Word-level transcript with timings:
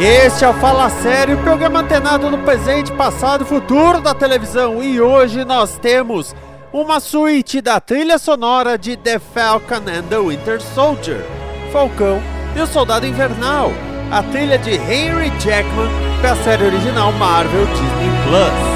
Este 0.00 0.44
é 0.44 0.48
o 0.48 0.52
Fala 0.54 0.90
Sério, 0.90 1.38
programa 1.38 1.80
antenado 1.80 2.28
no 2.28 2.36
presente, 2.38 2.92
passado 2.92 3.44
e 3.44 3.48
futuro 3.48 3.98
da 3.98 4.12
televisão. 4.12 4.82
E 4.82 5.00
hoje 5.00 5.42
nós 5.42 5.78
temos 5.78 6.36
uma 6.70 7.00
suíte 7.00 7.62
da 7.62 7.80
trilha 7.80 8.18
sonora 8.18 8.76
de 8.76 8.94
The 8.94 9.18
Falcon 9.18 9.76
and 9.88 10.02
the 10.10 10.18
Winter 10.18 10.60
Soldier, 10.60 11.24
Falcão 11.72 12.20
e 12.54 12.60
o 12.60 12.66
Soldado 12.66 13.06
Invernal, 13.06 13.72
a 14.10 14.22
trilha 14.22 14.58
de 14.58 14.72
Henry 14.72 15.32
Jackman 15.40 15.88
para 16.20 16.32
a 16.32 16.36
série 16.36 16.64
original 16.64 17.10
Marvel 17.12 17.64
Disney 17.64 18.10
Plus. 18.28 18.75